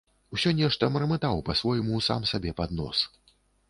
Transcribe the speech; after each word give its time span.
Усё 0.37 0.53
нешта 0.59 0.89
мармытаў 0.95 1.45
па-свойму 1.51 2.03
сам 2.09 2.21
сабе 2.35 2.59
пад 2.65 2.79
нос. 2.83 3.09